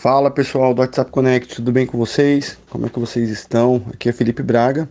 [0.00, 2.56] Fala pessoal do WhatsApp Connect, tudo bem com vocês?
[2.70, 3.84] Como é que vocês estão?
[3.92, 4.88] Aqui é Felipe Braga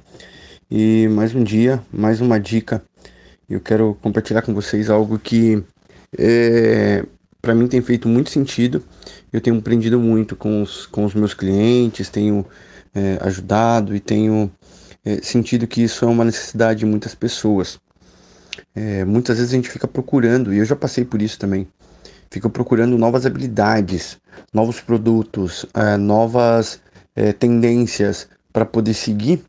[0.69, 2.83] e mais um dia, mais uma dica.
[3.49, 5.63] Eu quero compartilhar com vocês algo que
[6.15, 7.03] é,
[7.41, 8.83] para mim tem feito muito sentido.
[9.33, 12.45] Eu tenho aprendido muito com os, com os meus clientes, tenho
[12.93, 14.51] é, ajudado e tenho
[15.03, 17.79] é, sentido que isso é uma necessidade de muitas pessoas.
[18.75, 21.67] É, muitas vezes a gente fica procurando, e eu já passei por isso também
[22.29, 24.17] ficam procurando novas habilidades,
[24.53, 26.79] novos produtos, é, novas
[27.15, 29.43] é, tendências para poder seguir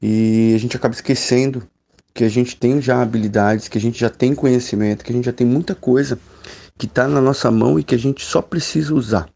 [0.00, 1.66] e a gente acaba esquecendo
[2.14, 5.26] que a gente tem já habilidades, que a gente já tem conhecimento, que a gente
[5.26, 6.18] já tem muita coisa
[6.76, 9.28] que está na nossa mão e que a gente só precisa usar.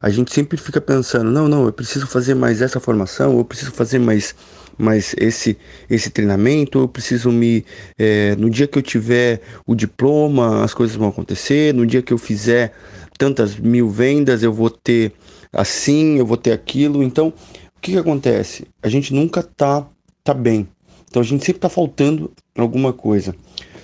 [0.00, 3.72] A gente sempre fica pensando, não, não, eu preciso fazer mais essa formação, eu preciso
[3.72, 4.34] fazer mais
[4.82, 5.56] mas esse
[5.88, 7.64] esse treinamento eu preciso me
[7.96, 11.72] é, no dia que eu tiver o diploma as coisas vão acontecer.
[11.72, 12.72] No dia que eu fizer
[13.16, 15.12] tantas mil vendas eu vou ter
[15.52, 17.00] assim eu vou ter aquilo.
[17.00, 18.66] Então o que, que acontece?
[18.82, 19.86] A gente nunca tá
[20.24, 20.66] tá bem.
[21.08, 23.36] Então a gente sempre tá faltando alguma coisa.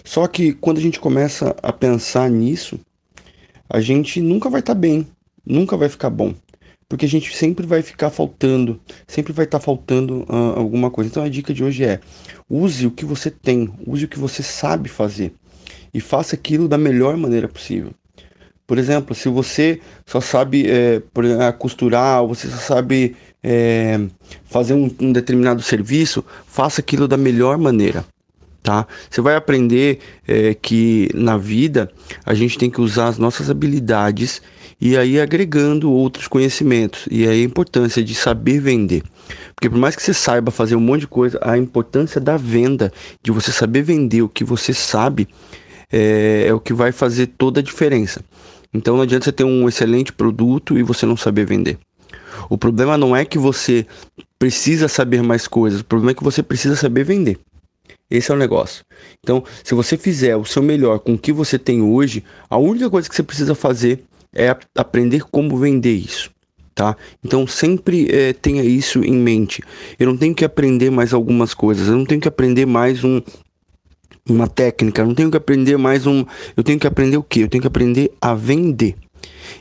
[0.03, 2.77] Só que quando a gente começa a pensar nisso
[3.71, 5.07] a gente nunca vai estar tá bem.
[5.47, 6.35] Nunca vai ficar bom
[6.89, 11.11] porque a gente sempre vai ficar faltando, sempre vai estar tá faltando uh, alguma coisa.
[11.11, 12.01] Então a dica de hoje é:
[12.49, 15.33] use o que você tem, use o que você sabe fazer
[15.93, 17.93] e faça aquilo da melhor maneira possível.
[18.67, 21.03] Por exemplo, se você só sabe é,
[21.59, 23.99] costurar, ou você só sabe é,
[24.45, 28.05] fazer um, um determinado serviço, faça aquilo da melhor maneira.
[28.63, 28.87] Tá?
[29.09, 31.91] Você vai aprender é, que na vida
[32.27, 34.43] a gente tem que usar as nossas habilidades
[34.81, 37.07] e aí agregando outros conhecimentos.
[37.11, 39.03] E aí a importância de saber vender.
[39.55, 42.93] Porque por mais que você saiba fazer um monte de coisa, a importância da venda,
[43.23, 45.29] de você saber vender o que você sabe,
[45.93, 48.23] é, é o que vai fazer toda a diferença.
[48.73, 51.79] Então não adianta você ter um excelente produto e você não saber vender.
[52.49, 53.87] O problema não é que você
[54.39, 57.39] precisa saber mais coisas, o problema é que você precisa saber vender.
[58.11, 58.85] Esse é o negócio.
[59.23, 62.89] Então, se você fizer o seu melhor com o que você tem hoje, a única
[62.89, 64.03] coisa que você precisa fazer
[64.35, 66.31] é aprender como vender isso.
[66.75, 66.97] Tá?
[67.25, 69.63] Então sempre é, tenha isso em mente.
[69.99, 73.21] Eu não tenho que aprender mais algumas coisas, eu não tenho que aprender mais um,
[74.29, 76.25] uma técnica, eu não tenho que aprender mais um.
[76.57, 77.41] Eu tenho que aprender o que?
[77.41, 78.95] Eu tenho que aprender a vender.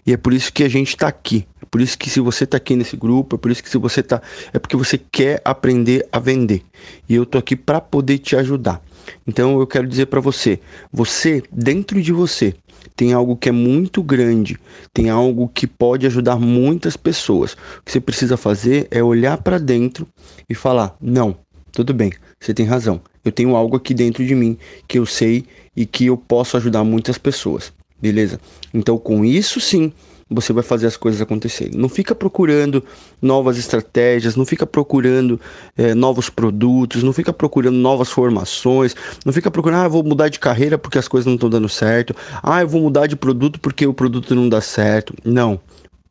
[0.06, 1.48] E é por isso que a gente está aqui.
[1.62, 3.78] É por isso que se você está aqui nesse grupo, é por isso que se
[3.78, 4.22] você está,
[4.54, 6.64] é porque você quer aprender a vender.
[7.08, 8.82] E eu tô aqui para poder te ajudar.
[9.26, 10.60] Então eu quero dizer para você,
[10.92, 12.54] você dentro de você
[12.96, 14.58] tem algo que é muito grande,
[14.94, 17.54] tem algo que pode ajudar muitas pessoas.
[17.54, 20.08] O que você precisa fazer é olhar para dentro
[20.50, 21.38] e falar: não,
[21.72, 23.02] tudo bem, você tem razão.
[23.24, 24.58] Eu tenho algo aqui dentro de mim
[24.88, 25.46] que eu sei
[25.76, 27.72] e que eu posso ajudar muitas pessoas.
[28.00, 28.40] Beleza?
[28.74, 29.92] Então, com isso sim,
[30.30, 31.78] você vai fazer as coisas acontecerem.
[31.78, 32.84] Não fica procurando
[33.22, 35.40] novas estratégias, não fica procurando
[35.76, 40.40] é, novos produtos, não fica procurando novas formações, não fica procurando, ah, vou mudar de
[40.40, 43.88] carreira porque as coisas não estão dando certo, ah, eu vou mudar de produto porque
[43.88, 45.14] o produto não dá certo.
[45.24, 45.60] Não.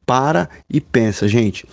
[0.06, 1.66] Para e pensa, gente.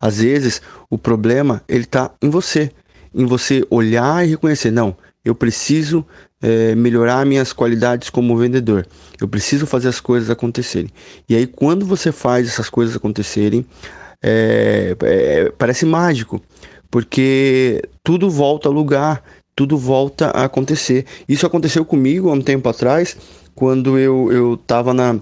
[0.00, 2.70] Às vezes o problema ele está em você,
[3.14, 6.06] em você olhar e reconhecer, não, eu preciso
[6.42, 8.86] é, melhorar minhas qualidades como vendedor.
[9.20, 10.90] Eu preciso fazer as coisas acontecerem.
[11.28, 13.64] E aí, quando você faz essas coisas acontecerem,
[14.22, 16.40] é, é, parece mágico,
[16.90, 19.22] porque tudo volta ao lugar,
[19.54, 21.04] tudo volta a acontecer.
[21.28, 23.16] Isso aconteceu comigo há um tempo atrás,
[23.54, 25.20] quando eu estava na,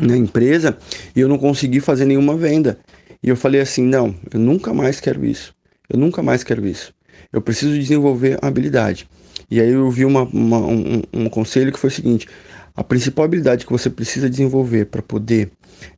[0.00, 0.76] na empresa
[1.14, 2.78] e eu não consegui fazer nenhuma venda.
[3.22, 5.54] E eu falei assim: não, eu nunca mais quero isso.
[5.88, 6.92] Eu nunca mais quero isso.
[7.32, 9.08] Eu preciso desenvolver a habilidade.
[9.50, 12.28] E aí eu vi uma, uma, um, um conselho que foi o seguinte:
[12.74, 15.50] a principal habilidade que você precisa desenvolver para poder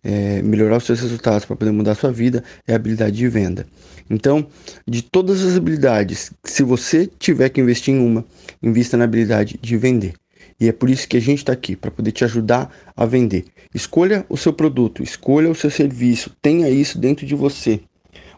[0.02, 3.28] é, melhorar os seus resultados, para poder mudar a sua vida, é a habilidade de
[3.28, 3.66] venda.
[4.08, 4.46] Então,
[4.86, 8.24] de todas as habilidades, se você tiver que investir em uma,
[8.62, 10.14] invista na habilidade de vender.
[10.60, 13.44] E é por isso que a gente está aqui, para poder te ajudar a vender.
[13.74, 17.80] Escolha o seu produto, escolha o seu serviço, tenha isso dentro de você.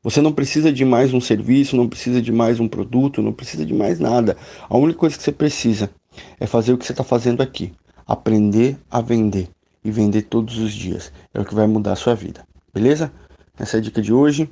[0.03, 3.67] Você não precisa de mais um serviço, não precisa de mais um produto, não precisa
[3.67, 4.37] de mais nada.
[4.69, 5.91] A única coisa que você precisa
[6.39, 7.73] é fazer o que você está fazendo aqui:
[8.07, 9.49] aprender a vender
[9.85, 11.13] e vender todos os dias.
[11.35, 12.47] É o que vai mudar a sua vida.
[12.73, 13.13] Beleza?
[13.59, 14.49] Essa é a dica de hoje.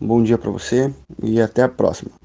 [0.00, 0.92] Um bom dia para você
[1.22, 2.19] e até a próxima.